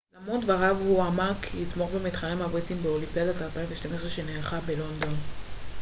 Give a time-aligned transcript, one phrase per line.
[0.17, 5.13] למרות דבריו הוא אמר כי יתמוך במתחרים הבריטים באולימפיאדת 2012 שנערכת בלונדון